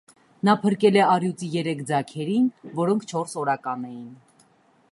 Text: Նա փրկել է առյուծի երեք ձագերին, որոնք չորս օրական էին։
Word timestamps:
Նա 0.47 0.53
փրկել 0.61 0.95
է 0.99 1.03
առյուծի 1.07 1.49
երեք 1.55 1.83
ձագերին, 1.91 2.47
որոնք 2.79 3.05
չորս 3.13 3.37
օրական 3.43 3.85
էին։ 3.93 4.09